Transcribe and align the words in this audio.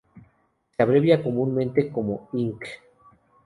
Se 0.75 0.81
abrevia 0.81 1.21
comúnmente 1.21 1.91
como 1.91 2.27
inc. 2.33 2.63